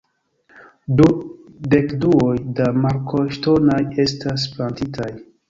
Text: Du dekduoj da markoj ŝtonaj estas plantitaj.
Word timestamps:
Du 1.01 1.05
dekduoj 1.73 2.31
da 2.61 2.71
markoj 2.87 3.23
ŝtonaj 3.37 3.79
estas 4.07 4.49
plantitaj. 4.57 5.09